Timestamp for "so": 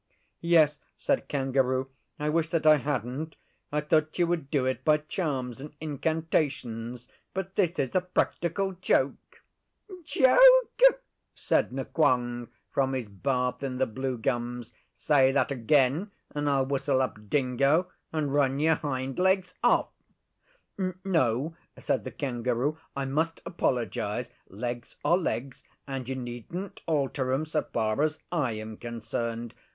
27.45-27.61